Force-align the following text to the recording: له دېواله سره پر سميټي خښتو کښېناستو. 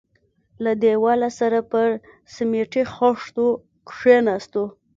له 0.63 0.71
دېواله 0.83 1.29
سره 1.39 1.59
پر 1.71 1.89
سميټي 2.35 2.83
خښتو 2.93 3.45
کښېناستو. 3.89 4.63